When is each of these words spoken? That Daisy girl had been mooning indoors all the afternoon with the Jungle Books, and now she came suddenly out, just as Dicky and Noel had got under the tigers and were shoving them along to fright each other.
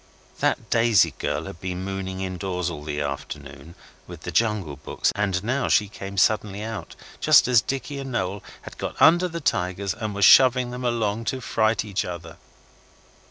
That 0.39 0.71
Daisy 0.71 1.11
girl 1.19 1.43
had 1.45 1.61
been 1.61 1.83
mooning 1.83 2.21
indoors 2.21 2.71
all 2.71 2.83
the 2.83 3.01
afternoon 3.01 3.75
with 4.07 4.21
the 4.21 4.31
Jungle 4.31 4.75
Books, 4.77 5.11
and 5.13 5.43
now 5.43 5.67
she 5.67 5.87
came 5.89 6.17
suddenly 6.17 6.63
out, 6.63 6.95
just 7.19 7.47
as 7.47 7.61
Dicky 7.61 7.99
and 7.99 8.11
Noel 8.11 8.41
had 8.63 8.79
got 8.79 8.99
under 8.99 9.27
the 9.27 9.39
tigers 9.39 9.93
and 9.93 10.15
were 10.15 10.23
shoving 10.23 10.71
them 10.71 10.83
along 10.83 11.25
to 11.25 11.39
fright 11.39 11.85
each 11.85 12.03
other. 12.03 12.37